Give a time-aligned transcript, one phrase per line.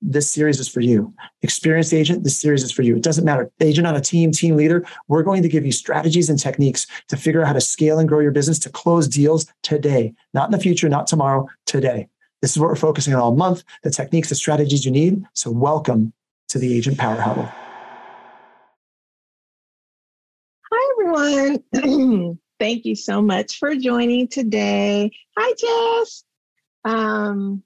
[0.00, 1.12] this series is for you.
[1.42, 2.96] Experienced agent, this series is for you.
[2.96, 3.50] It doesn't matter.
[3.60, 7.16] Agent on a team, team leader, we're going to give you strategies and techniques to
[7.16, 10.52] figure out how to scale and grow your business to close deals today, not in
[10.52, 12.08] the future, not tomorrow, today.
[12.40, 15.24] This is what we're focusing on all month the techniques, the strategies you need.
[15.32, 16.12] So, welcome
[16.48, 17.50] to the Agent Power Huddle.
[20.72, 22.38] Hi, everyone.
[22.60, 25.10] Thank you so much for joining today.
[25.36, 26.24] Hi, Jess.
[26.84, 27.64] Um,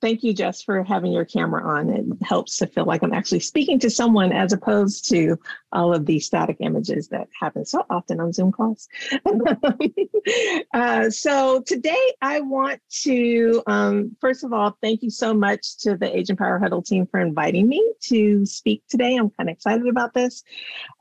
[0.00, 1.90] thank you, Jess, for having your camera on.
[1.90, 5.38] It helps to feel like I'm actually speaking to someone as opposed to
[5.72, 8.88] all of these static images that happen so often on Zoom calls.
[10.74, 15.96] uh, so today I want to, um, first of all, thank you so much to
[15.96, 19.16] the Agent Power Huddle team for inviting me to speak today.
[19.16, 20.44] I'm kind of excited about this.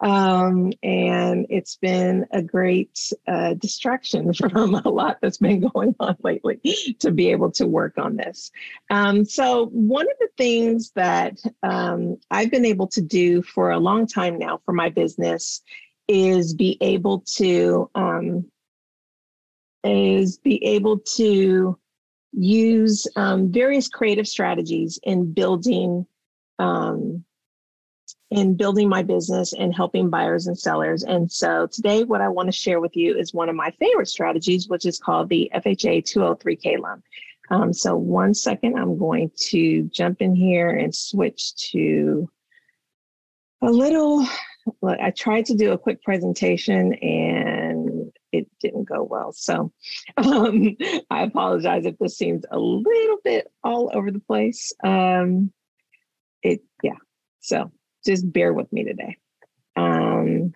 [0.01, 6.17] Um, and it's been a great uh, distraction from a lot that's been going on
[6.23, 6.59] lately
[6.99, 8.51] to be able to work on this.
[8.89, 13.79] Um, so one of the things that um, I've been able to do for a
[13.79, 15.61] long time now for my business
[16.07, 18.45] is be able to um,
[19.83, 21.77] is be able to
[22.31, 26.05] use um, various creative strategies in building
[26.59, 27.23] um,
[28.31, 31.03] in building my business and helping buyers and sellers.
[31.03, 34.07] And so today, what I want to share with you is one of my favorite
[34.07, 37.01] strategies, which is called the FHA 203K loan.
[37.49, 42.29] Um, so one second, I'm going to jump in here and switch to
[43.61, 44.25] a little,
[44.83, 49.31] I tried to do a quick presentation and it didn't go well.
[49.31, 49.71] So
[50.17, 50.75] um,
[51.09, 54.73] I apologize if this seems a little bit all over the place.
[54.83, 55.51] Um,
[56.43, 56.97] it, yeah,
[57.39, 57.71] so
[58.05, 59.17] just bear with me today.
[59.75, 60.53] Um,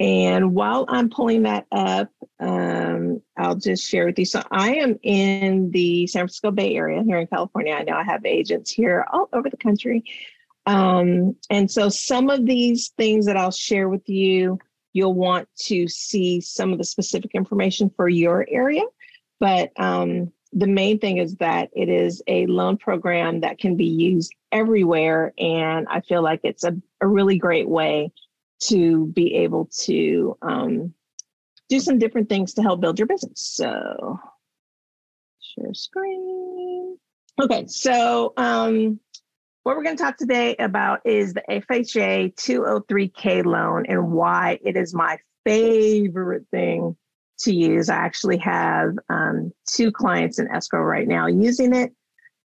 [0.00, 2.08] and while I'm pulling that up,
[2.40, 4.24] um, I'll just share with you.
[4.24, 7.74] So I am in the San Francisco Bay Area here in California.
[7.74, 10.02] I know I have agents here all over the country.
[10.64, 14.58] Um, and so some of these things that I'll share with you,
[14.94, 18.84] you'll want to see some of the specific information for your area.
[19.38, 23.84] But um, the main thing is that it is a loan program that can be
[23.86, 25.34] used everywhere.
[25.36, 28.12] And I feel like it's a, a really great way
[28.60, 30.94] to be able to um,
[31.68, 33.40] do some different things to help build your business.
[33.40, 34.18] So,
[35.40, 36.98] share screen.
[37.40, 39.00] Okay, so um,
[39.62, 44.76] what we're going to talk today about is the FHA 203K loan and why it
[44.76, 46.96] is my favorite thing
[47.40, 47.88] to use.
[47.88, 51.92] I actually have um, two clients in escrow right now using it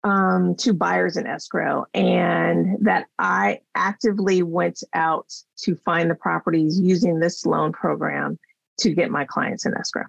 [0.06, 5.34] um, to buyers in escrow, and that I actively went out
[5.64, 8.38] to find the properties using this loan program
[8.80, 10.04] to get my clients in escrow.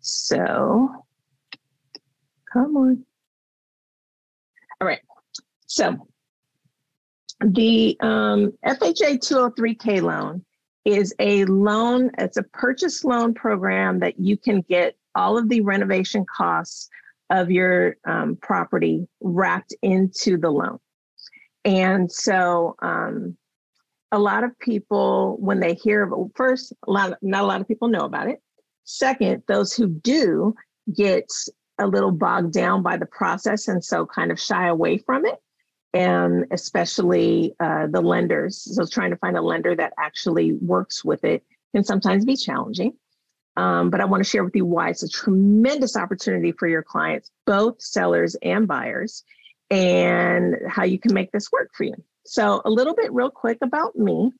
[0.00, 0.88] So,
[2.50, 3.04] come on.
[4.80, 5.00] All right.
[5.66, 6.08] So,
[7.40, 10.42] the um, FHA 203K loan
[10.86, 15.60] is a loan, it's a purchase loan program that you can get all of the
[15.60, 16.88] renovation costs
[17.30, 20.78] of your um, property wrapped into the loan.
[21.64, 23.36] And so um,
[24.12, 27.88] a lot of people, when they hear first, a lot, not a lot of people
[27.88, 28.40] know about it.
[28.84, 30.54] Second, those who do
[30.94, 31.30] get
[31.80, 35.36] a little bogged down by the process and so kind of shy away from it.
[35.94, 38.68] And especially uh, the lenders.
[38.76, 42.94] So trying to find a lender that actually works with it can sometimes be challenging.
[43.56, 46.82] Um, but I want to share with you why it's a tremendous opportunity for your
[46.82, 49.22] clients, both sellers and buyers,
[49.70, 51.94] and how you can make this work for you.
[52.26, 54.32] So, a little bit real quick about me.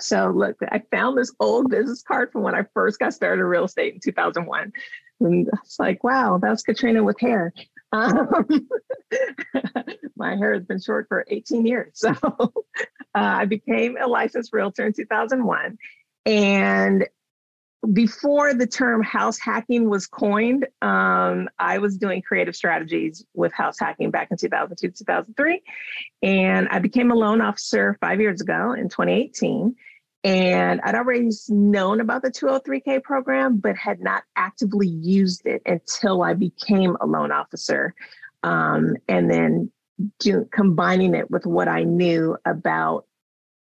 [0.00, 3.46] So, look, I found this old business card from when I first got started in
[3.46, 4.72] real estate in 2001.
[5.20, 7.52] And it's like, wow, that's Katrina with hair.
[7.94, 8.70] Um,
[10.16, 11.90] my hair has been short for 18 years.
[11.94, 12.48] So, uh,
[13.14, 15.76] I became a licensed realtor in 2001.
[16.24, 17.06] And
[17.92, 23.78] before the term house hacking was coined, um, I was doing creative strategies with house
[23.78, 25.62] hacking back in 2002, 2003.
[26.22, 29.74] And I became a loan officer five years ago in 2018.
[30.24, 36.22] And I'd already known about the 203K program, but had not actively used it until
[36.22, 37.96] I became a loan officer.
[38.44, 39.72] Um, and then
[40.20, 43.06] do, combining it with what I knew about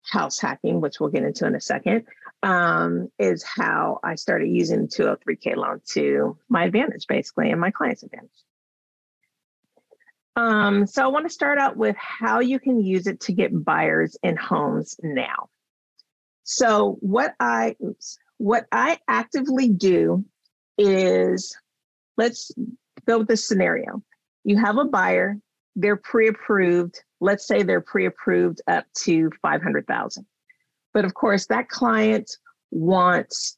[0.03, 2.05] house hacking, which we'll get into in a second,
[2.43, 7.71] um, is how I started using the 203K loan to my advantage, basically, and my
[7.71, 8.29] client's advantage.
[10.35, 13.63] Um, so I want to start out with how you can use it to get
[13.63, 15.49] buyers in homes now.
[16.43, 20.25] So what I oops, what I actively do
[20.77, 21.55] is
[22.17, 22.51] let's
[23.07, 24.03] go with this scenario.
[24.43, 25.37] You have a buyer,
[25.75, 27.01] they're pre-approved.
[27.21, 30.25] Let's say they're pre-approved up to 500,000.
[30.93, 32.37] But of course, that client
[32.71, 33.57] wants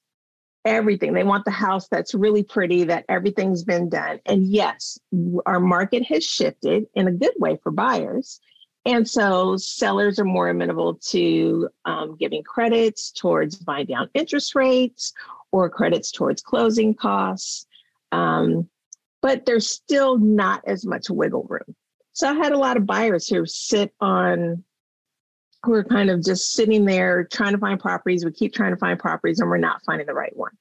[0.65, 1.13] everything.
[1.13, 4.19] They want the house that's really pretty, that everything's been done.
[4.25, 4.97] And yes,
[5.45, 8.39] our market has shifted in a good way for buyers.
[8.85, 15.13] And so sellers are more amenable to um, giving credits towards buying down interest rates
[15.51, 17.65] or credits towards closing costs.
[18.11, 18.69] Um,
[19.21, 21.75] but there's still not as much wiggle room.
[22.13, 24.63] So I had a lot of buyers who sit on,
[25.65, 28.23] who are kind of just sitting there trying to find properties.
[28.23, 30.51] We keep trying to find properties and we're not finding the right one.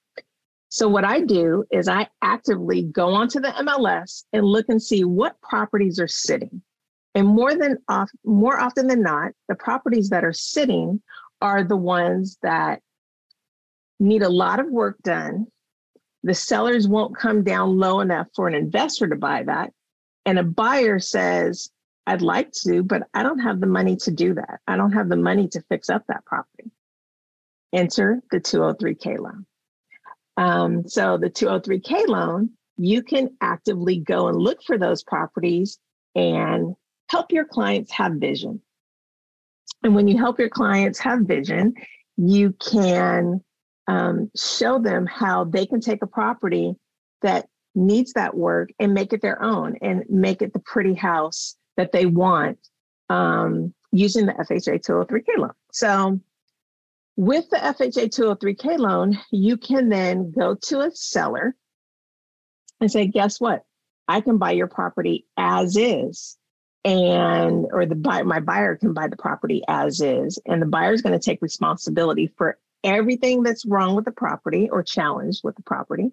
[0.71, 5.05] So what I do is I actively go onto the MLS and look and see
[5.05, 6.63] what properties are sitting.
[7.15, 11.01] And more than off, more often than not, the properties that are sitting
[11.41, 12.81] are the ones that
[14.01, 15.47] need a lot of work done.
[16.25, 19.71] The sellers won't come down low enough for an investor to buy that.
[20.27, 21.71] And a buyer says,
[22.07, 24.61] I'd like to, but I don't have the money to do that.
[24.67, 26.71] I don't have the money to fix up that property.
[27.73, 29.47] Enter the 203K loan.
[30.37, 35.79] Um, so the 203K loan, you can actively go and look for those properties
[36.15, 36.75] and
[37.09, 38.61] help your clients have vision.
[39.83, 41.75] And when you help your clients have vision,
[42.17, 43.43] you can
[43.87, 46.75] um, show them how they can take a property
[47.23, 51.57] that needs that work and make it their own and make it the pretty house
[51.77, 52.59] that they want
[53.09, 55.53] um, using the FHA 203K loan.
[55.73, 56.21] So,
[57.17, 61.55] with the FHA 203K loan, you can then go to a seller
[62.81, 63.65] and say, guess what?
[64.09, 66.37] I can buy your property as is
[66.85, 70.93] and or the buy, my buyer can buy the property as is and the buyer
[70.93, 75.57] is going to take responsibility for everything that's wrong with the property or challenged with
[75.57, 76.13] the property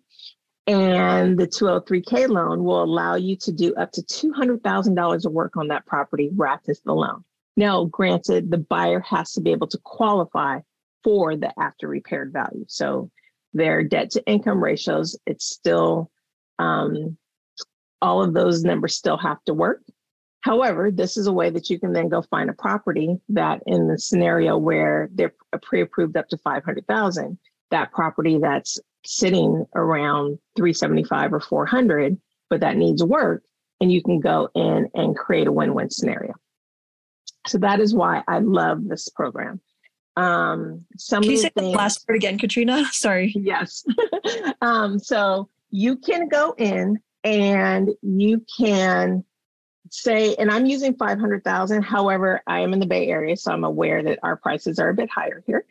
[0.72, 5.68] and the 203k loan will allow you to do up to $200000 of work on
[5.68, 7.24] that property wrapped as the loan.
[7.58, 10.60] Now granted the buyer has to be able to qualify
[11.04, 12.66] for the after repaired value.
[12.68, 13.12] So
[13.54, 16.10] their debt to income ratios it's still
[16.60, 17.18] um,
[18.02, 19.82] all of those numbers still have to work.
[20.42, 23.88] However, this is a way that you can then go find a property that in
[23.88, 27.38] the scenario where they're pre-approved up to 500,000,
[27.70, 32.18] that property that's sitting around 375 or 400,
[32.50, 33.44] but that needs work,
[33.80, 36.34] and you can go in and create a win-win scenario.
[37.48, 39.62] So that is why I love this program.
[40.16, 42.86] Um, some can you say things, the last part again, Katrina?
[42.92, 43.34] Sorry.
[43.36, 43.84] Yes.
[44.62, 49.24] um, so you can go in and you can
[49.90, 51.82] say, and I'm using 500,000.
[51.82, 54.94] However, I am in the Bay Area, so I'm aware that our prices are a
[54.94, 55.66] bit higher here.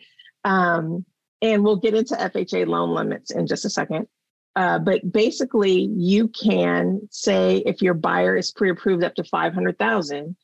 [0.44, 1.04] Um,
[1.42, 4.06] and we'll get into FHA loan limits in just a second.
[4.56, 10.36] Uh, but basically, you can say if your buyer is pre-approved up to 500,000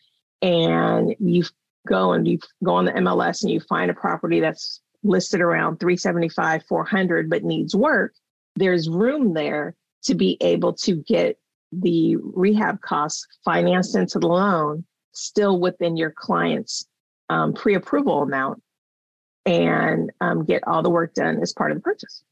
[0.42, 1.44] and you
[1.86, 5.80] go and you go on the MLS and you find a property that's listed around
[5.80, 8.14] 375, 400, but needs work,
[8.54, 9.74] there's room there
[10.04, 11.38] to be able to get
[11.72, 16.86] the rehab costs financed into the loan still within your client's
[17.28, 18.62] um, pre-approval amount
[19.46, 22.22] and um, get all the work done as part of the purchase.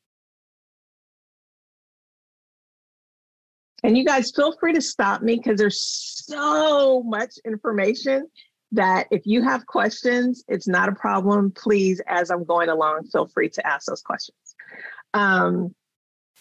[3.85, 5.81] And you guys feel free to stop me because there's
[6.27, 8.29] so much information
[8.73, 11.53] that if you have questions, it's not a problem.
[11.53, 14.39] Please, as I'm going along, feel free to ask those questions.
[15.13, 15.75] Um,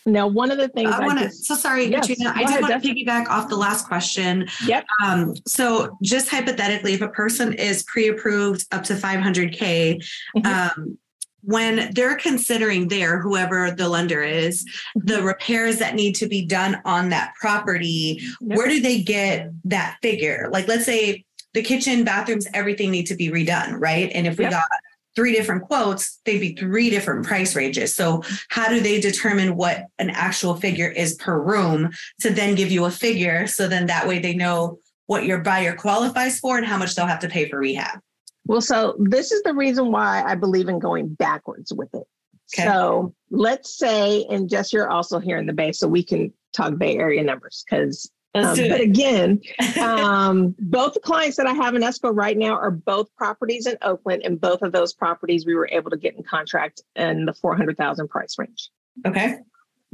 [0.05, 2.61] now, one of the things I, I want to, so sorry, yes, Katrina, I did
[2.61, 4.47] want to piggyback off the last question.
[4.65, 4.85] Yep.
[5.03, 10.03] Um, so just hypothetically, if a person is pre-approved up to 500K,
[10.35, 10.45] mm-hmm.
[10.45, 10.97] um,
[11.41, 14.63] when they're considering there, whoever the lender is,
[14.97, 15.07] mm-hmm.
[15.07, 18.57] the repairs that need to be done on that property, yep.
[18.57, 20.49] where do they get that figure?
[20.51, 24.11] Like, let's say the kitchen, bathrooms, everything need to be redone, right?
[24.13, 24.53] And if we yep.
[24.53, 24.65] got
[25.15, 27.27] three different quotes, they'd be three different mm.
[27.27, 27.95] price ranges.
[27.95, 31.91] So, how do they determine what an actual figure is per room
[32.21, 33.47] to then give you a figure?
[33.47, 37.05] So then that way they know what your buyer qualifies for and how much they'll
[37.07, 37.99] have to pay for rehab.
[38.45, 42.07] Well, so this is the reason why I believe in going backwards with it.
[42.53, 42.67] Okay.
[42.67, 46.77] So let's say, and Jess, you're also here in the Bay, so we can talk
[46.77, 48.83] Bay Area numbers because Um, do but it.
[48.83, 49.41] again,
[49.81, 53.77] um, both the clients that I have in escrow right now are both properties in
[53.81, 57.33] Oakland, and both of those properties we were able to get in contract in the
[57.33, 58.69] four hundred thousand price range.
[59.05, 59.37] okay.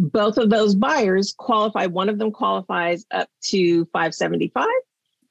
[0.01, 1.87] Both of those buyers qualify.
[1.87, 4.67] One of them qualifies up to five seventy five.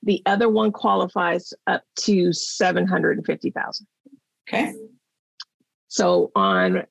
[0.03, 3.87] The other one qualifies up to seven hundred and fifty thousand.
[4.47, 4.75] Okay.
[5.88, 6.85] So on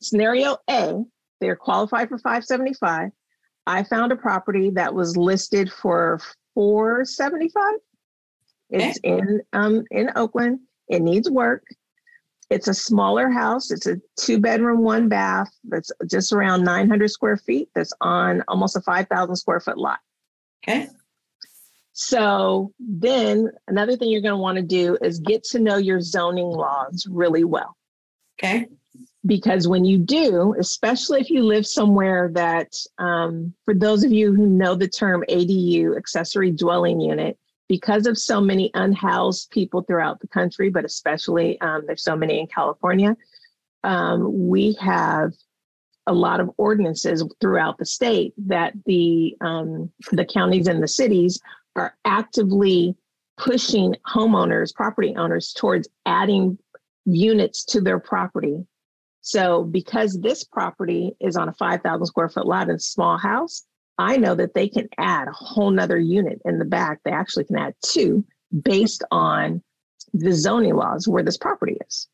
[0.00, 1.02] scenario A,
[1.40, 3.10] they're qualified for 575.
[3.68, 6.20] I found a property that was listed for
[6.54, 7.62] 475.
[8.70, 10.60] It's in um in Oakland.
[10.88, 11.64] It needs work.
[12.50, 13.70] It's a smaller house.
[13.70, 17.68] It's a two bedroom, one bath that's just around 900 square feet.
[17.74, 19.98] That's on almost a 5,000 square foot lot.
[20.64, 20.88] Okay.
[21.92, 26.00] So then another thing you're going to want to do is get to know your
[26.00, 27.76] zoning laws really well
[28.38, 28.68] Okay.
[29.26, 34.32] Because when you do, especially if you live somewhere that, um, for those of you
[34.32, 40.20] who know the term ADU, accessory dwelling unit, because of so many unhoused people throughout
[40.20, 43.16] the country, but especially um, there's so many in California,
[43.84, 45.32] um, we have
[46.06, 51.38] a lot of ordinances throughout the state that the um, the counties and the cities
[51.76, 52.96] are actively
[53.36, 56.58] pushing homeowners, property owners, towards adding
[57.04, 58.66] units to their property.
[59.28, 63.62] So because this property is on a 5,000 square foot lot in a small house,
[63.98, 67.00] I know that they can add a whole nother unit in the back.
[67.04, 68.24] They actually can add two
[68.64, 69.62] based on
[70.14, 72.08] the zoning laws where this property is.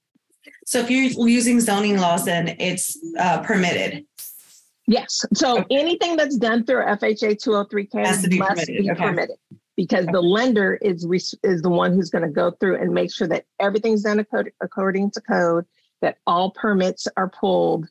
[0.66, 4.06] So if you're using zoning laws, then it's uh, permitted.
[4.88, 5.24] Yes.
[5.34, 5.66] So Okay.
[5.78, 8.76] anything that's done through FHA 203K Has to be must permitted.
[8.76, 9.00] be Okay.
[9.00, 9.36] permitted
[9.76, 11.06] because the lender is
[11.44, 14.18] is the one who's going to go through and make sure that everything's done
[14.60, 15.64] according to code,
[16.04, 17.88] that all permits are pulled.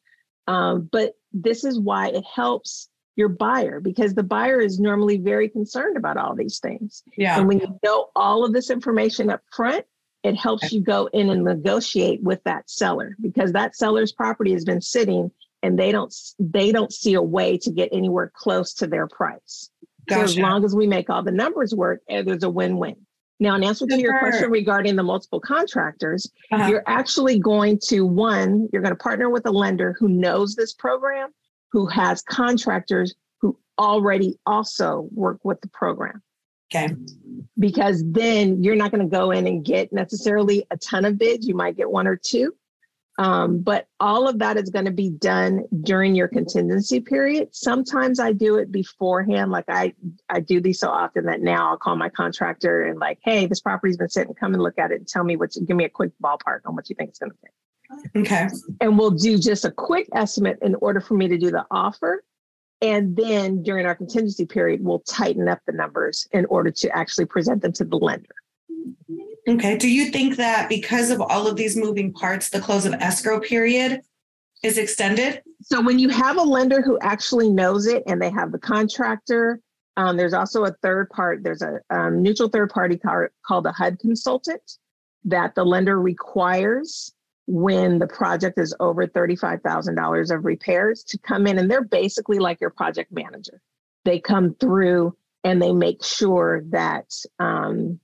[0.48, 5.50] Um, but this is why it helps your buyer because the buyer is normally very
[5.50, 7.01] concerned about all these things.
[7.17, 7.39] Yeah.
[7.39, 9.86] And when you know all of this information up front,
[10.22, 14.63] it helps you go in and negotiate with that seller because that seller's property has
[14.63, 15.32] been sitting
[15.63, 19.72] and they don't they don't see a way to get anywhere close to their price.
[20.08, 22.98] So as long as we make all the numbers work, eh, there's a win-win.
[23.43, 26.65] Now, in answer to your question regarding the multiple contractors, Uh-huh.
[26.69, 30.73] you're actually going to one, you're going to partner with a lender who knows this
[30.73, 31.29] program,
[31.73, 36.21] who has contractors who already also work with the program
[36.73, 36.95] Okay.
[37.59, 41.45] because then you're not going to go in and get necessarily a ton of bids.
[41.45, 42.55] You might get one or two.
[43.20, 47.50] Um, but all of that is going to be done during your contingency period.
[47.51, 49.51] Sometimes I do it beforehand.
[49.51, 49.93] Like I,
[50.29, 53.60] I do these so often that now I'll call my contractor and like, hey, this
[53.60, 54.34] property's been sitting.
[54.34, 55.55] Come and look at it and tell me what.
[55.55, 57.51] You, give me a quick ballpark on what you think it's going to take.
[58.15, 58.48] Okay.
[58.82, 62.24] And we'll do just a quick estimate in order for me to do the offer.
[62.82, 67.25] And then during our contingency period, we'll tighten up the numbers in order to actually
[67.25, 68.36] present them to the lender.
[69.47, 69.77] Okay.
[69.77, 73.39] Do you think that because of all of these moving parts, the close of escrow
[73.39, 74.01] period
[74.63, 75.41] is extended?
[75.62, 79.59] So when you have a lender who actually knows it and they have the contractor,
[79.97, 83.71] um, there's also a third part, there's a um, neutral third party car, called a
[83.71, 84.77] HUD consultant
[85.25, 87.13] that the lender requires
[87.45, 92.62] when the project is over $35,000 of repairs to come in and they're basically like
[92.62, 93.62] your project manager.
[94.05, 98.00] They come through and they make sure that um,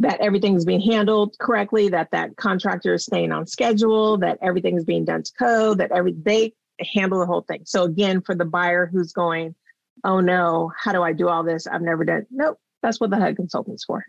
[0.00, 4.84] that everything's being handled correctly, that that contractor is staying on schedule, that everything is
[4.84, 6.52] being done to code, that every they
[6.94, 7.62] handle the whole thing.
[7.66, 9.54] So again, for the buyer who's going,
[10.02, 11.66] oh no, how do I do all this?
[11.66, 12.26] I've never done.
[12.30, 14.04] Nope, that's what the HUD consultant's for.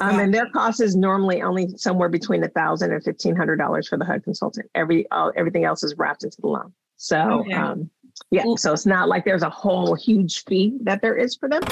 [0.00, 3.88] Um, and their cost is normally only somewhere between a thousand and fifteen hundred dollars
[3.88, 4.70] for the HUD consultant.
[4.76, 6.72] Every uh, everything else is wrapped into the loan.
[6.96, 7.52] So Okay.
[7.54, 7.90] um,
[8.30, 11.62] yeah, so it's not like there's a whole huge fee that there is for them.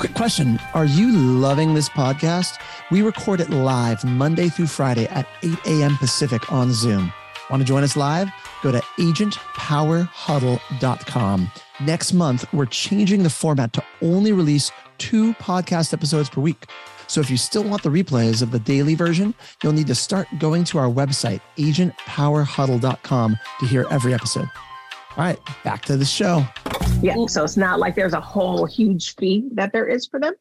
[0.00, 2.58] Quick question Are you loving this podcast?
[2.90, 5.98] We record it live Monday through Friday at 8 a.m.
[5.98, 7.12] Pacific on Zoom.
[7.50, 8.30] Want to join us live?
[8.62, 11.52] Go to agentpowerhuddle.com.
[11.80, 16.64] Next month, we're changing the format to only release two podcast episodes per week.
[17.06, 20.28] So if you still want the replays of the daily version, you'll need to start
[20.38, 24.48] going to our website, agentpowerhuddle.com, to hear every episode.
[25.16, 26.44] All right, back to the show.
[27.02, 30.34] Yeah, so it's not like there's a whole huge fee that there is for them.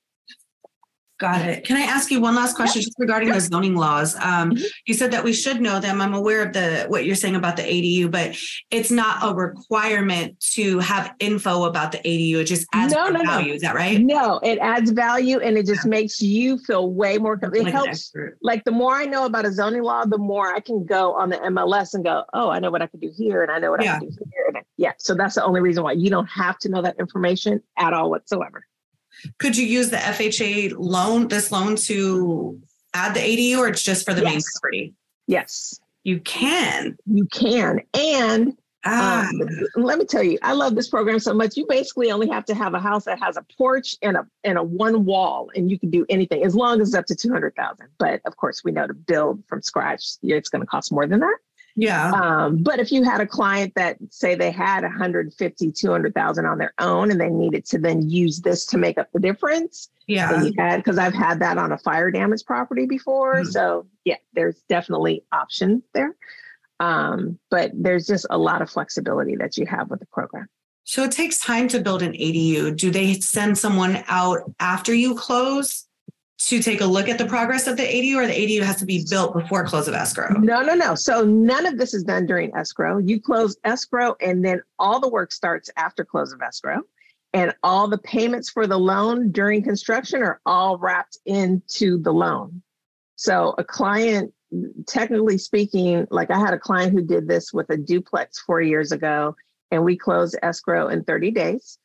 [1.19, 1.65] Got it.
[1.65, 4.15] Can I ask you one last question just regarding the zoning laws?
[4.15, 4.63] Um, Mhm.
[4.85, 5.99] You said that we should know them.
[6.01, 8.37] I'm aware of the what you're saying about the ADU, but
[8.71, 12.39] it's not a requirement to have info about the ADU.
[12.39, 13.25] It just adds No, no, no.
[13.29, 13.51] value.
[13.53, 13.99] Is that right?
[14.01, 17.33] No, it adds value and it just makes you feel way more.
[17.41, 18.13] It Like helps.
[18.41, 21.29] Like the more I know about a zoning law, the more I can go on
[21.29, 23.71] the MLS and go, oh, I know what I can do here, and I know
[23.71, 23.97] what Yeah.
[23.97, 24.45] I can do here.
[24.47, 26.95] And I- yeah, so that's the only reason why you don't have to know that
[26.97, 28.65] information at all whatsoever.
[29.37, 32.59] Could you use the FHA loan, this loan to
[32.93, 34.93] add the ADU or it's just for the main property?
[35.27, 36.97] Yes, You can.
[37.05, 37.81] you can.
[37.93, 39.41] And Ah, Um,
[39.75, 41.57] let me tell you, I love this program so much.
[41.57, 44.57] You basically only have to have a house that has a porch and a and
[44.57, 47.29] a one wall, and you can do anything as long as it's up to two
[47.29, 47.87] hundred thousand.
[47.97, 51.19] But of course, we know to build from scratch, it's going to cost more than
[51.19, 51.37] that.
[51.79, 52.11] Yeah.
[52.11, 56.73] Um, but if you had a client that say they had 150, 200,000 on their
[56.79, 60.43] own and they needed to then use this to make up the difference, Yeah.
[60.43, 63.35] you had because I've had that on a fire damage property before.
[63.43, 63.47] Mhm.
[63.47, 66.15] So yeah, there's definitely options there.
[66.81, 70.47] Um, but there's just a lot of flexibility that you have with the program.
[70.85, 72.71] So it takes time to build an ADU.
[72.75, 75.85] Do they send someone out after you close
[76.39, 78.85] to take a look at the progress of the ADU or the ADU has to
[78.85, 80.33] be built before close of escrow?
[80.39, 80.95] No, no, no.
[80.95, 82.97] So none of this is done during escrow.
[82.97, 86.81] You close escrow and then all the work starts after close of escrow.
[87.33, 92.63] And all the payments for the loan during construction are all wrapped into the loan.
[93.17, 94.33] So a client,
[94.87, 98.91] technically speaking, like I had a client who did this with a duplex four years
[98.91, 99.35] ago,
[99.69, 101.77] and we closed escrow in 30 days.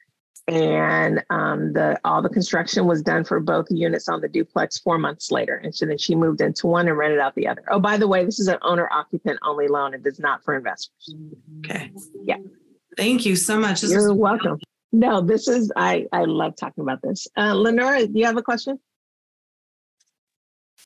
[0.47, 4.99] And um, the all the construction was done for both units on the duplex four
[4.99, 5.57] months later.
[5.57, 7.63] And so then she moved into one and rented out the other.
[7.71, 9.95] Oh, by the way, this is an owner occupant only loan.
[9.95, 11.15] It is not for investors.
[11.61, 11.93] Okay.
[12.23, 12.37] Yeah.
[12.97, 13.81] Thank you so much.
[13.81, 14.59] This You're is welcome.
[14.93, 17.27] No, this is I I love talking about this.
[17.37, 18.79] Uh, Lenora, do you have a question?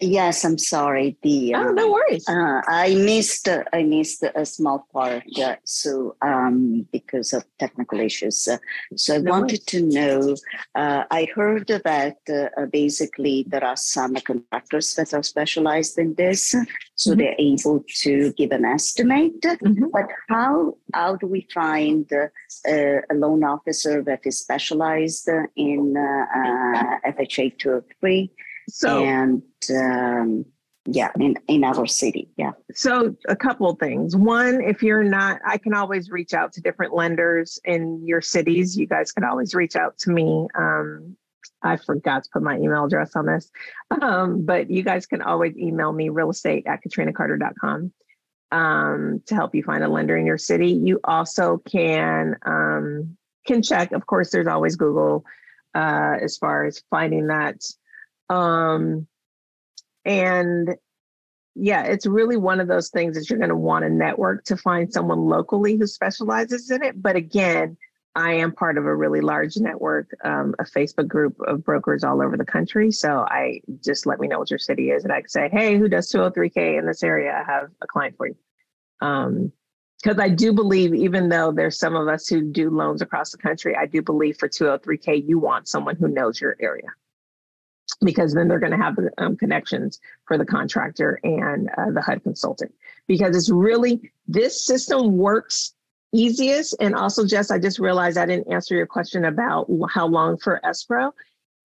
[0.01, 1.17] Yes, I'm sorry.
[1.23, 2.29] The Oh, no worries.
[2.29, 7.99] uh, I missed uh, I missed a small part, uh, so um, because of technical
[7.99, 8.47] issues.
[8.47, 8.59] Uh,
[8.95, 10.37] so I No wanted to know.
[10.77, 16.55] Uh, I heard that uh, basically there are some contractors that are specialized in this,
[16.95, 17.19] so Mhm.
[17.19, 19.41] they're able to give an estimate.
[19.43, 19.91] Mhm.
[19.91, 25.95] But how how do we find a loan officer that is specialized in
[27.05, 28.31] FHA two or three?
[28.69, 30.45] So and um,
[30.91, 32.31] yeah, in, in our city.
[32.37, 32.53] Yeah.
[32.73, 34.17] So, a couple of things.
[34.17, 38.77] One, if you're not, I can always reach out to different lenders in your cities.
[38.77, 40.49] You guys can always reach out to me.
[40.57, 41.17] Um,
[41.63, 43.51] I forgot to put my email address on this,
[44.01, 47.93] um, but you guys can always email me real estate at katrinacarter.com
[48.53, 50.71] um, to help you find a lender in your city.
[50.71, 53.93] You also can um, can check.
[53.93, 55.25] Of course, there's always Google
[55.75, 57.63] uh, as far as finding that.
[58.29, 59.07] Um,
[60.05, 60.77] and
[61.55, 64.57] yeah, it's really one of those things that you're going to want to network to
[64.57, 67.01] find someone locally who specializes in it.
[67.01, 67.77] But again,
[68.15, 72.23] I am part of a really large network, um, a Facebook group of brokers all
[72.23, 72.91] over the country.
[72.91, 75.79] So I just let me know what your city is, and I can say, hey,
[75.79, 77.33] who does 203k in this area?
[77.33, 78.37] I have a client for you.
[79.01, 79.53] Um,
[80.03, 83.39] because I do believe, even though there's some of us who do loans across the
[83.39, 86.89] country, I do believe for 203k, you want someone who knows your area
[88.01, 92.01] because then they're going to have the um, connections for the contractor and uh, the
[92.01, 92.73] HUD consultant.
[93.07, 95.75] Because it's really, this system works
[96.13, 96.77] easiest.
[96.81, 100.65] And also, Jess, I just realized I didn't answer your question about how long for
[100.65, 101.13] escrow.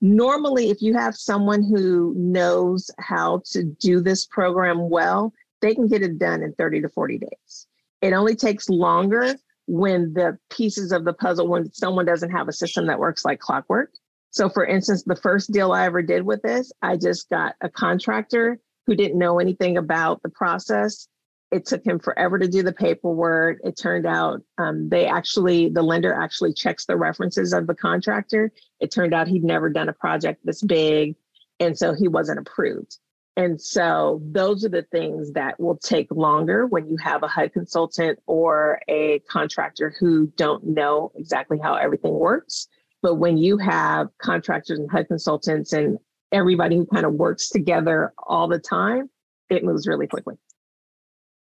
[0.02, 5.88] Normally, if you have someone who knows how to do this program well, they can
[5.88, 7.68] get it done in 30 to 40 days.
[8.02, 12.54] It only takes longer when the pieces of the puzzle, when someone doesn't have a
[12.54, 13.92] system that works like clockwork.
[14.34, 17.70] So, for instance, the first deal I ever did with this, I just got a
[17.70, 21.08] contractor who didn't know anything about the process.
[21.52, 23.60] It took him forever to do the paperwork.
[23.64, 28.52] It turned out um, they actually, the lender actually checks the references of the contractor.
[28.80, 31.16] It turned out he'd never done a project this big.
[31.60, 32.98] And so he wasn't approved.
[33.38, 37.54] And so those are the things that will take longer when you have a HUD
[37.54, 42.68] consultant or a contractor who don't know exactly how everything works.
[43.04, 46.00] But when you have contractors and HUD consultants and
[46.32, 49.10] everybody who kind of works together all the time,
[49.50, 50.36] it moves really quickly.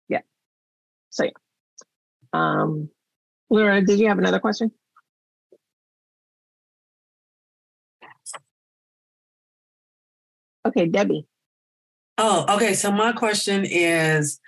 [0.09, 0.21] Yeah.
[1.09, 1.31] So yeah.
[2.35, 2.91] Um,
[3.49, 4.71] Laura, did you have another question?
[10.67, 11.27] Okay, Debbie.
[12.19, 12.75] Oh, okay.
[12.75, 14.39] So my question is,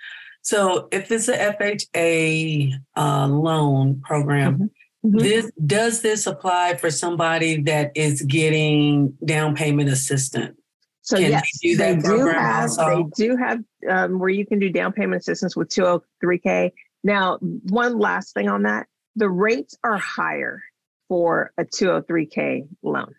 [0.43, 4.69] so if it's a FHA uh, loan program,
[5.05, 5.19] Mhm.
[5.19, 10.57] this does this apply for somebody that is getting down payment assistance?
[11.01, 13.09] So Can yes, do that they do have also?
[13.17, 16.71] they do have um, where you can do down payment assistance with 203k.
[17.03, 18.85] Now, one last thing on that,
[19.15, 20.61] the rates are higher
[21.09, 23.13] for a 203k loan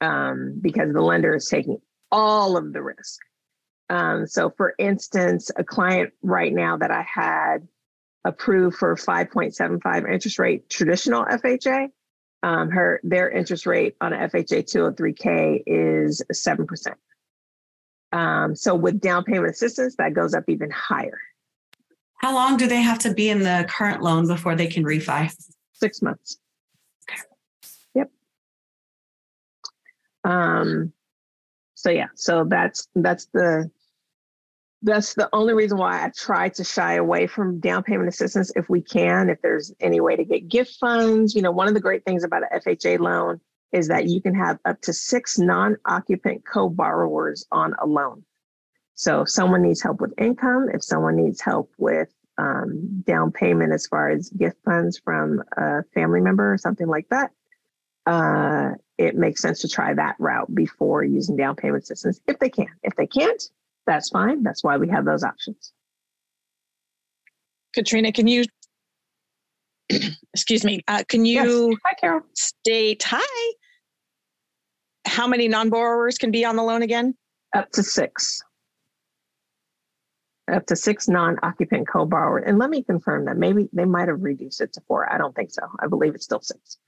[0.00, 1.78] um, because the lender is taking
[2.12, 3.18] all of the risk.
[3.90, 7.66] Um, so, for instance, a client right now that I had
[8.24, 11.88] approved for 5.75 interest rate traditional FHA,
[12.42, 16.96] Um, her their interest rate on a FHA 203k is seven percent.
[18.12, 21.18] Um, so with down payment assistance, that goes up even higher.
[22.16, 25.34] How long do they have to be in the current loan before they can refi?
[25.72, 26.38] Six months.
[27.94, 28.10] Yep.
[30.24, 30.92] Um,
[31.74, 33.70] so yeah, so that's that's the
[34.82, 38.68] that's the only reason why I try to shy away from down payment assistance if
[38.68, 41.34] we can, if there's any way to get gift funds.
[41.34, 43.40] You know, one of the great things about an FHA loan
[43.70, 48.24] is that you can have up to six non occupant co borrowers on a loan.
[48.94, 53.72] So if someone needs help with income, if someone needs help with um, down payment
[53.72, 57.30] as far as gift funds from a family member or something like that,
[58.06, 62.50] uh, it makes sense to try that route before using down payment assistance if they
[62.50, 62.68] can.
[62.82, 63.42] If they can't,
[63.86, 64.42] that's fine.
[64.42, 65.72] That's why we have those options.
[67.74, 68.44] Katrina, can you,
[70.34, 71.78] excuse me, uh, can you yes.
[71.86, 72.20] Hi, Carol.
[72.34, 73.52] state, hi,
[75.06, 77.14] how many non-borrowers can be on the loan again?
[77.54, 78.42] Up to six.
[80.50, 82.38] Up to six non-occupant co-borrower.
[82.38, 85.10] And let me confirm that maybe they might have reduced it to four.
[85.10, 85.62] I don't think so.
[85.80, 86.78] I believe it's still six.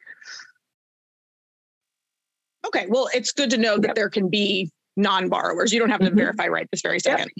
[2.66, 3.94] Okay, well, it's good to know that Yep.
[3.94, 5.72] there can be non-borrowers.
[5.72, 6.16] You don't have to Mhm.
[6.16, 7.30] verify right this very second.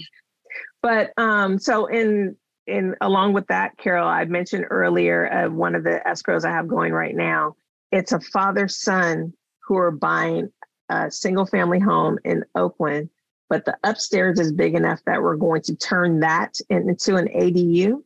[0.81, 2.35] But um, so in
[2.67, 6.67] in along with that, Carol, I mentioned earlier uh, one of the escrows I have
[6.67, 7.55] going right now.
[7.91, 10.51] It's a father son who are buying
[10.89, 13.09] a single family home in Oakland,
[13.49, 18.03] but the upstairs is big enough that we're going to turn that into an ADU,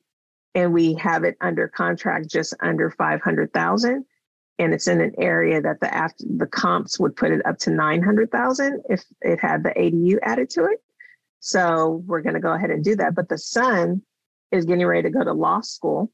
[0.56, 4.06] and we have it under contract just under five hundred thousand.
[4.60, 7.72] And it's in an area that the after the comps would put it up to
[7.72, 10.84] nine hundred thousand if it had the ADU added to it.
[11.40, 13.16] So we're going to go ahead and do that.
[13.16, 14.02] But the son
[14.52, 16.12] is getting ready to go to law school.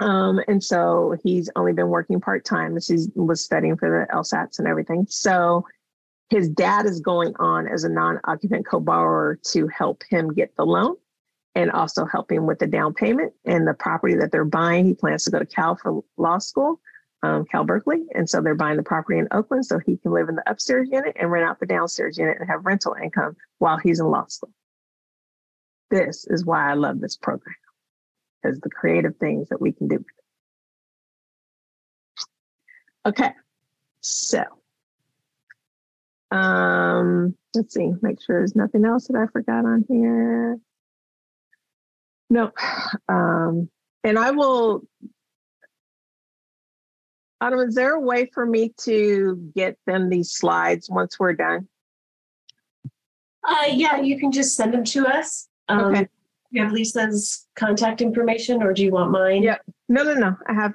[0.00, 4.58] Um, and so he's only been working part time he was studying for the LSATs
[4.58, 5.06] and everything.
[5.08, 5.64] So
[6.30, 10.54] his dad is going on as a non occupant co borrower to help him get
[10.56, 10.96] the loan
[11.54, 14.86] and also help him with the down payment and the property that they're buying.
[14.86, 16.80] He plans to go to Cal for law school,
[17.22, 18.06] um, Cal Berkeley.
[18.14, 20.88] And so they're buying the property in Oakland so he can live in the upstairs
[20.90, 24.26] unit and rent out the downstairs unit and have rental income while he's in law
[24.26, 24.52] school.
[25.90, 27.56] This is why I love this program
[28.42, 30.04] because the creative things that we can do.
[33.06, 33.30] Okay,
[34.00, 34.44] so
[36.30, 40.58] um, let's see, make sure there's nothing else that I forgot on here.
[42.30, 42.52] No,
[43.08, 43.70] um,
[44.04, 44.82] and I will.
[47.40, 51.68] Adam, is there a way for me to get them these slides once we're done?
[53.44, 55.48] Uh, yeah, you can just send them to us.
[55.68, 56.08] Um, Okay.
[56.50, 59.42] You have Lisa's contact information, or do you want mine?
[59.42, 59.62] Yep.
[59.90, 60.34] No, no, no.
[60.46, 60.72] I have.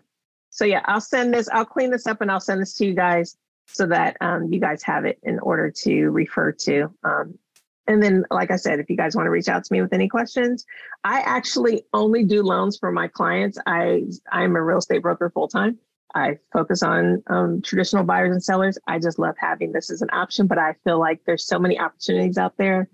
[0.51, 1.49] So yeah, I'll send this.
[1.49, 4.59] I'll clean this up and I'll send this to you guys so that um, you
[4.59, 6.93] guys have it in order to refer to.
[7.03, 7.39] Um,
[7.87, 9.93] and then, like I said, if you guys want to reach out to me with
[9.93, 10.63] any questions,
[11.03, 13.57] I actually only do loans for my clients.
[13.65, 15.79] I I'm a real estate broker full time.
[16.15, 18.77] I focus on um, traditional buyers and sellers.
[18.87, 21.79] I just love having this as an option, but I feel like there's so many
[21.79, 22.87] opportunities out there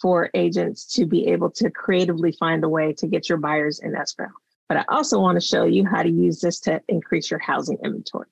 [0.00, 3.94] for agents to be able to creatively find a way to get your buyers in
[3.94, 4.28] escrow.
[4.68, 7.78] But I also want to show you how to use this to increase your housing
[7.84, 8.28] inventory.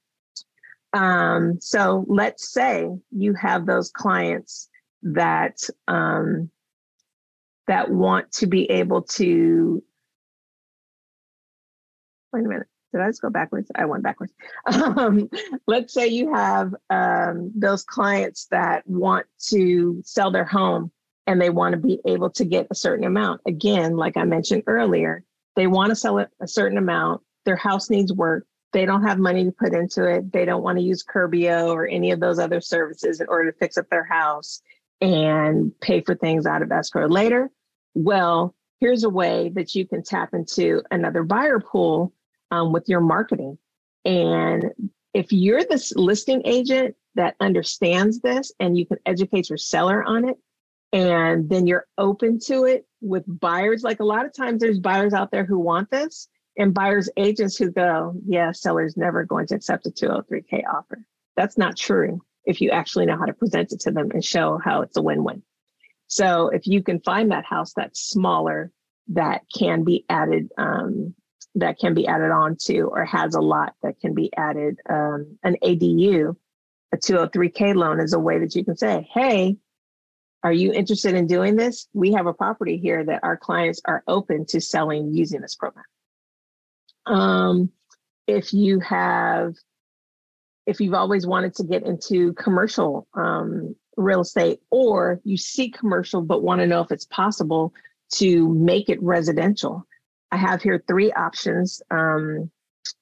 [0.93, 4.69] Um, so let's say you have those clients
[5.03, 6.51] that um,
[7.67, 9.83] that want to be able to.
[12.33, 12.67] Wait a minute.
[12.93, 13.71] Did I just go backwards?
[13.75, 14.33] I went backwards.
[14.67, 15.31] Um,
[15.67, 20.91] let's say you have um, those clients that want to sell their home
[21.27, 23.41] and they want to be able to get a certain amount.
[23.47, 25.25] Again, like I mentioned earlier,
[25.57, 27.23] they want to sell it a certain amount.
[27.45, 28.47] Their house needs work.
[28.73, 30.33] They don't have money to put into it.
[30.33, 33.59] They don't want to use Curbio or any of those other services in order to
[33.59, 34.61] fix up their house
[35.01, 37.51] and pay for things out of escrow later.
[37.95, 42.13] Well, here's a way that you can tap into another buyer pool
[42.51, 43.59] um, with your marketing.
[44.05, 44.73] And
[45.15, 50.29] if you're this listing agent that understands this and you can educate your seller on
[50.29, 50.39] it,
[50.93, 53.83] and then you're open to it with buyers.
[53.83, 57.57] Like a lot of times, there's buyers out there who want this, and buyers agents
[57.57, 61.05] who go, "Yeah, seller's never going to accept a 203k offer."
[61.37, 64.59] That's not true if you actually know how to present it to them and show
[64.59, 65.43] how it's a win-win.
[66.09, 68.73] So if you can find that house that's smaller
[69.09, 71.15] that can be added, um,
[71.57, 75.39] that can be added on to, or has a lot that can be added, um,
[75.43, 76.37] an ADU,
[76.93, 79.59] a 203k loan is a way that you can say, "Hey."
[80.43, 81.87] Are you interested in doing this?
[81.93, 85.85] We have a property here that our clients are open to selling using this program.
[87.05, 87.71] Um,
[88.27, 89.55] if you have
[90.67, 96.23] if you've always wanted to get into commercial um, real estate, or you see commercial
[96.23, 97.73] but want to know if it's possible
[98.13, 99.87] to make it residential.
[100.33, 102.51] I have here three options, um,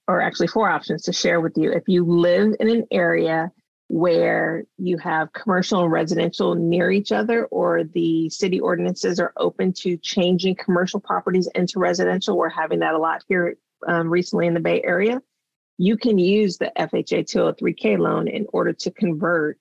[0.06, 1.72] or actually four options to share with you.
[1.72, 3.52] If you live in an area
[3.88, 9.72] where you have commercial and residential near each other, or the city ordinances are open
[9.72, 12.36] to changing commercial properties into residential.
[12.36, 15.22] We're having that a lot here um, recently in the Bay Area.
[15.78, 19.58] You can use the FHA 203K loan in order to convert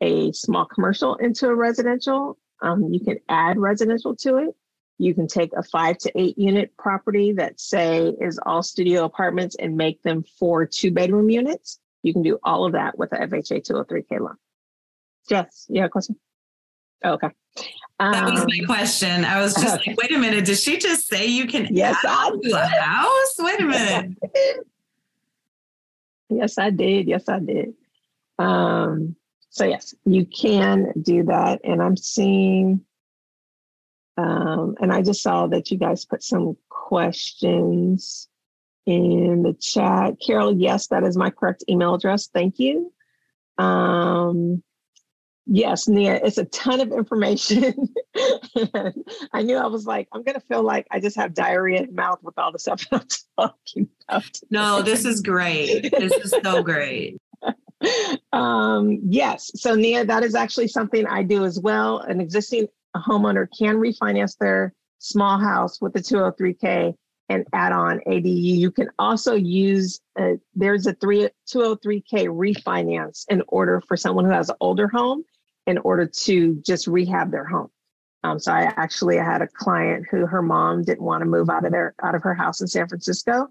[0.00, 2.38] a small commercial into a residential.
[2.62, 4.54] Um, you can add residential to it.
[4.98, 9.56] You can take a five to eight unit property that, say, is all studio apartments
[9.58, 13.16] and make them four two bedroom units you can do all of that with the
[13.16, 14.36] FHA 203K loan.
[15.30, 16.16] Yes, you have a question?
[17.02, 17.30] Oh, okay.
[17.98, 19.24] That was my um, question.
[19.24, 19.90] I was just okay.
[19.92, 23.34] like, wait a minute, did she just say you can yes, add I a house?
[23.38, 24.18] Wait a minute.
[26.28, 27.08] Yes, I did.
[27.08, 27.74] Yes, I did.
[28.38, 29.16] Um,
[29.48, 31.60] so yes, you can do that.
[31.64, 32.84] And I'm seeing,
[34.16, 38.28] um, and I just saw that you guys put some questions
[38.86, 40.14] in the chat.
[40.24, 42.28] Carol, yes, that is my correct email address.
[42.28, 42.92] Thank you.
[43.58, 44.62] Um,
[45.46, 47.92] yes, Nia, it's a ton of information.
[49.32, 51.94] I knew I was like, I'm going to feel like I just have diarrhea in
[51.94, 53.02] mouth with all the stuff I'm
[53.38, 54.40] talking about.
[54.50, 55.90] No, this is great.
[55.90, 57.18] This is so great.
[58.32, 59.50] um, yes.
[59.56, 61.98] So, Nia, that is actually something I do as well.
[61.98, 62.68] An existing
[63.00, 66.94] homeowner can refinance their small house with the 203K
[67.28, 68.56] and add on ADU.
[68.58, 74.30] You can also use, a, there's a three, 203K refinance in order for someone who
[74.30, 75.24] has an older home
[75.66, 77.70] in order to just rehab their home.
[78.22, 81.50] Um, so I actually I had a client who her mom didn't want to move
[81.50, 83.48] out of their out of her house in San Francisco.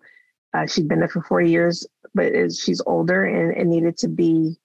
[0.54, 4.08] Uh, she'd been there for 40 years, but is, she's older and it needed to
[4.08, 4.56] be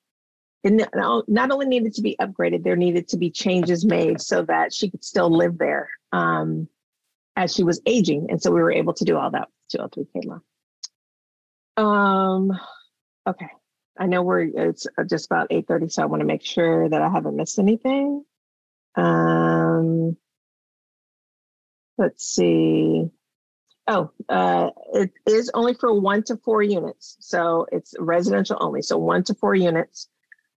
[0.64, 0.88] it
[1.28, 4.90] not only needed to be upgraded, there needed to be changes made so that she
[4.90, 5.88] could still live there.
[6.12, 6.68] Um,
[7.38, 8.26] as she was aging.
[8.30, 10.42] And so we were able to do all that with 203K loan.
[11.76, 12.60] Um,
[13.26, 13.48] okay.
[13.96, 17.08] I know we're it's just about 8:30, so I want to make sure that I
[17.08, 18.24] haven't missed anything.
[18.96, 20.16] Um,
[21.96, 23.08] let's see.
[23.86, 27.16] Oh, uh, it is only for one to four units.
[27.20, 28.82] So it's residential only.
[28.82, 30.08] So one to four units.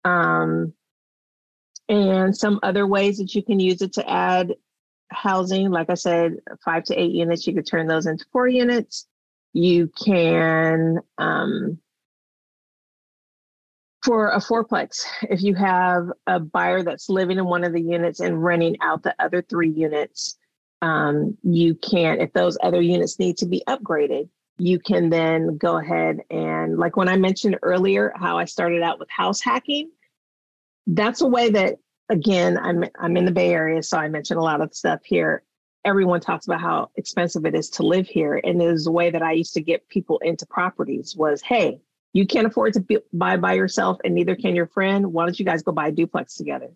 [0.09, 0.73] Um,
[1.89, 4.55] and some other ways that you can use it to add
[5.11, 9.07] housing, like I said, five to eight units, you could turn those into four units.
[9.55, 11.79] You can, um,
[14.05, 18.21] for a fourplex, if you have a buyer that's living in one of the units
[18.21, 20.37] and renting out the other three units,
[20.83, 25.79] um, you can, if those other units need to be upgraded, you can then go
[25.79, 29.91] ahead and, like when I mentioned earlier, how I started out with house hacking,
[30.89, 31.77] that's a way that
[32.09, 35.43] again, I'm I'm in the Bay Area, so I mentioned a lot of stuff here.
[35.85, 39.23] Everyone talks about how expensive it is to live here, and there's a way that
[39.23, 41.81] I used to get people into properties was, hey,
[42.13, 45.13] you can't afford to buy by yourself, and neither can your friend.
[45.13, 46.71] Why don't you guys go buy a duplex together?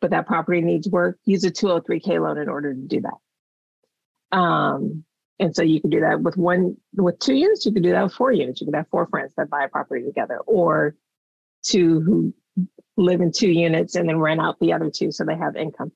[0.00, 1.18] But that property needs work.
[1.24, 4.36] Use a 203k loan in order to do that.
[4.36, 5.04] Um,
[5.40, 7.64] and so you can do that with one with two units.
[7.64, 8.60] You can do that with four units.
[8.60, 10.94] You can have four friends that buy a property together, or
[11.62, 12.34] two who
[12.96, 15.92] live in two units and then rent out the other two so they have income.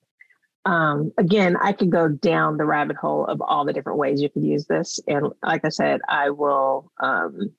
[0.64, 4.28] Um, again, I could go down the rabbit hole of all the different ways you
[4.28, 5.00] could use this.
[5.06, 7.52] And like I said, I will um,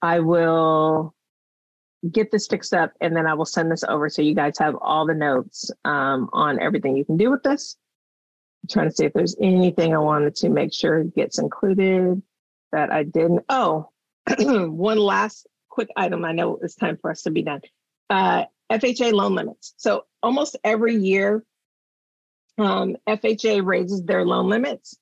[0.00, 1.14] I will
[2.10, 4.76] get this fixed up and then I will send this over so you guys have
[4.80, 7.76] all the notes um, on everything you can do with this.
[8.62, 12.22] I'm trying to see if there's anything I wanted to make sure gets included
[12.72, 13.44] that I didn't.
[13.48, 13.90] Oh,
[14.38, 16.24] one last quick item.
[16.24, 17.60] I know it's time for us to be done
[18.10, 19.74] uh, FHA loan limits.
[19.76, 21.44] So almost every year,
[22.58, 24.96] um, FHA raises their loan limits.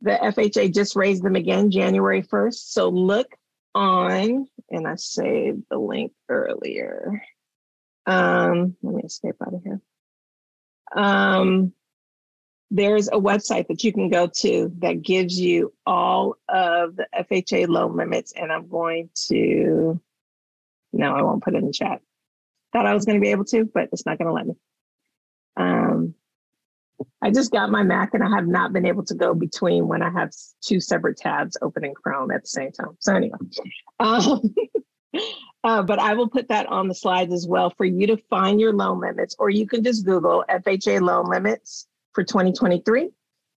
[0.00, 2.54] The FHA just raised them again January 1st.
[2.54, 3.28] So look
[3.74, 7.22] on, and I saved the link earlier.
[8.06, 9.80] Um, let me escape out of here.
[10.94, 11.72] Um,
[12.70, 17.68] there's a website that you can go to that gives you all of the FHA
[17.68, 20.00] loan limits, and I'm going to,
[20.92, 22.00] no, I won't put it in the chat
[22.72, 24.54] thought I was going to be able to, but it's not going to let me.
[25.56, 26.14] Um,
[27.20, 30.02] I just got my Mac and I have not been able to go between when
[30.02, 32.96] I have two separate tabs open in Chrome at the same time.
[33.00, 33.38] So anyway,
[34.00, 34.54] um,
[35.64, 38.60] uh, but I will put that on the slides as well for you to find
[38.60, 43.10] your loan limits, or you can just Google FHA loan limits for 2023.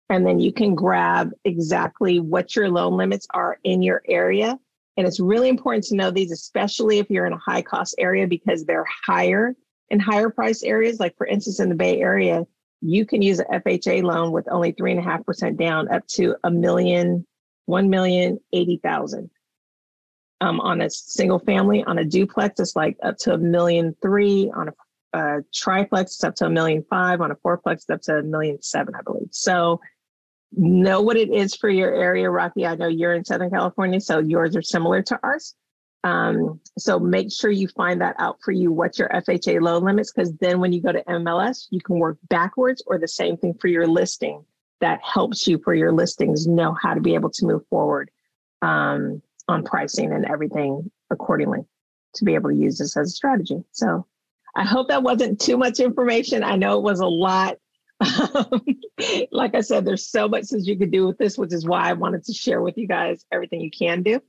[0.08, 4.56] And then you can grab exactly what your loan limits are in your area
[4.96, 8.26] And it's really important to know these, especially if you're in a high cost area,
[8.26, 9.54] because they're higher
[9.90, 10.98] in higher price areas.
[11.00, 12.46] Like, for instance, in the Bay Area,
[12.80, 16.06] you can use an FHA loan with only three and a half percent down up
[16.08, 17.26] to a million,
[17.66, 19.30] one million eighty thousand.
[20.42, 24.52] Um, on a single family, on a duplex, it's like up to a million three.
[24.54, 27.20] On a, a triplex, it's up to a million five.
[27.20, 29.28] On a fourplex, it's up to a million seven, I believe.
[29.30, 29.80] So
[30.52, 32.66] know what it is for your area, Rocky.
[32.66, 35.54] I know you're in Southern California, so yours are similar to ours.
[36.04, 40.12] Um, so make sure you find that out for you, what your FHA loan limits,
[40.12, 43.54] because then when you go to MLS, you can work backwards or the same thing
[43.54, 44.44] for your listing.
[44.80, 48.10] That helps you for your listings know how to be able to move forward
[48.62, 51.64] um, on pricing and everything accordingly
[52.14, 53.64] to be able to use this as a strategy.
[53.72, 54.06] So
[54.54, 56.44] I hope that wasn't too much information.
[56.44, 57.56] I know it was a lot.
[59.32, 61.88] like I said, there's so much that you could do with this, which is why
[61.88, 64.20] I wanted to share with you guys everything you can do.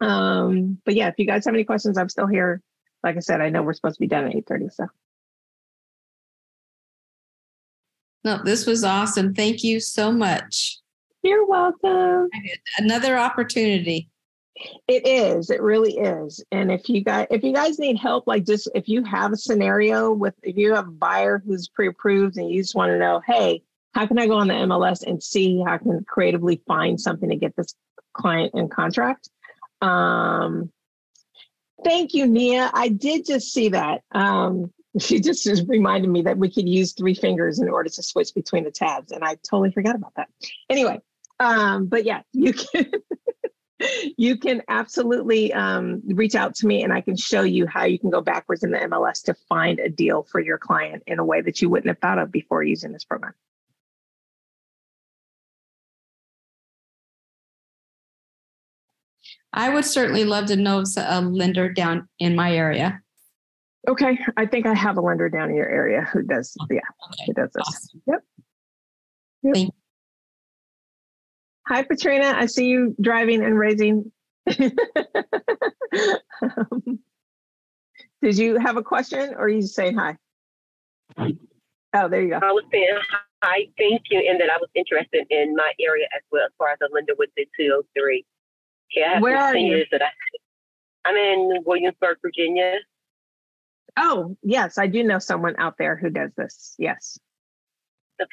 [0.00, 2.62] Um, but yeah, if you guys have any questions, I'm still here.
[3.02, 4.72] Like I said, I know we're supposed to be done at 8:30.
[4.72, 4.86] So
[8.24, 9.34] no, this was awesome.
[9.34, 10.80] Thank you so much.
[11.22, 12.28] You're welcome.
[12.76, 14.10] Another opportunity.
[14.88, 15.50] It is.
[15.50, 16.42] It really is.
[16.50, 19.36] And if you guys if you guys need help, like just if you have a
[19.36, 23.20] scenario with if you have a buyer who's pre-approved and you just want to know,
[23.26, 27.00] hey, how can I go on the MLS and see how I can creatively find
[27.00, 27.74] something to get this
[28.14, 29.28] client in contract?
[29.80, 30.70] Um,
[31.84, 32.70] thank you, Nia.
[32.72, 34.02] I did just see that.
[34.12, 38.02] Um, she just, just reminded me that we could use three fingers in order to
[38.02, 40.28] switch between the tabs, and I totally forgot about that.
[40.70, 41.00] Anyway,
[41.40, 42.90] um, but yeah, you can.
[44.16, 47.98] you can absolutely um, reach out to me and I can show you how you
[47.98, 51.24] can go backwards in the MLS to find a deal for your client in a
[51.24, 53.34] way that you wouldn't have thought of before using this program.
[59.52, 63.00] I would certainly love to know a lender down in my area.
[63.88, 66.54] Okay, I think I have a lender down in your area who does.
[66.68, 67.24] Yeah, okay.
[67.26, 67.64] who does this.
[67.66, 68.02] Awesome.
[68.06, 68.24] Yep.
[69.44, 69.54] yep.
[69.54, 69.85] Thank you.
[71.68, 72.32] Hi, Katrina.
[72.36, 74.12] I see you driving and raising.
[74.48, 74.54] um,
[78.22, 80.16] did you have a question, or are you saying hi?
[81.18, 82.36] Oh, there you go.
[82.36, 82.96] I was saying
[83.42, 86.70] hi, thank you, and that I was interested in my area as well, as far
[86.70, 88.24] as a lender with the 203.
[88.94, 89.84] Yeah, I have Where are you?
[89.90, 92.74] That I, I'm in Williamsburg, Virginia.
[93.96, 96.76] Oh, yes, I do know someone out there who does this.
[96.78, 97.18] Yes.
[98.20, 98.30] Okay.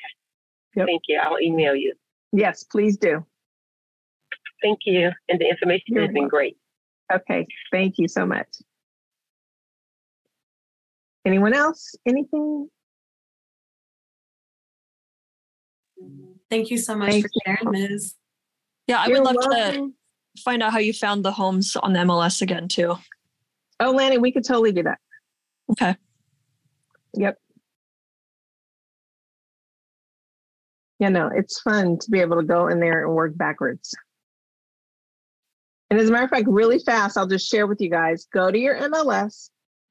[0.76, 0.86] Yep.
[0.86, 1.20] Thank you.
[1.20, 1.94] I'll email you.
[2.34, 3.24] Yes, please do.
[4.62, 5.12] Thank you.
[5.30, 6.24] And the information You're has welcome.
[6.24, 6.58] been great.
[7.14, 7.46] Okay.
[7.72, 8.48] Thank you so much.
[11.26, 11.96] Anyone else?
[12.08, 12.70] Anything?
[16.50, 18.16] Thank you so much Thank for sharing, Ms.
[18.88, 19.94] Yeah, I You're would love welcome.
[20.36, 22.98] to find out how you found the homes on the MLS again too.
[23.80, 24.98] Oh, Lanny, we could totally do that.
[25.72, 25.96] Okay.
[27.16, 27.38] Yep.
[31.00, 33.94] Yeah, no, it's fun to be able to go in there and work backwards.
[35.90, 38.50] And as a matter of fact, really fast, I'll just share with you guys go
[38.50, 39.50] to your MLS,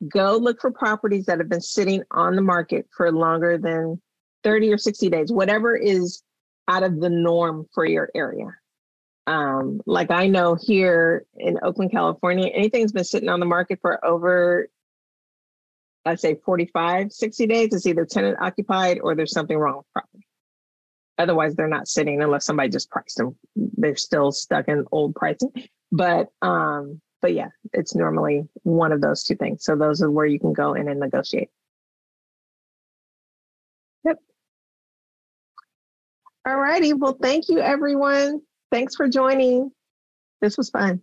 [0.09, 4.01] go look for properties that have been sitting on the market for longer than
[4.43, 6.23] 30 or 60 days, whatever is
[6.69, 8.47] out of the norm for your area.
[9.27, 14.05] Um, like I know here in Oakland, California, anything's been sitting on the market for
[14.05, 14.69] over,
[16.05, 17.73] I'd say 45, 60 days.
[17.73, 20.27] It's either tenant occupied or there's something wrong with property.
[21.23, 23.37] Otherwise, they're not sitting unless somebody just priced them.
[23.55, 25.53] They're still stuck in old pricing.
[25.93, 29.65] But um, but yeah, it's normally one of those two things.
[29.65, 31.51] So those are where you can go in and negotiate.
[34.05, 34.19] Yep.
[36.45, 36.93] All righty.
[36.93, 38.41] Well, thank you, everyone.
[38.73, 39.71] Thanks for joining.
[40.41, 41.03] This was fun.